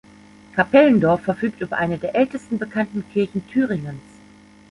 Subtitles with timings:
[0.55, 4.01] Kapellendorf verfügt über eine der ältesten bekannten Kirchen Thüringens.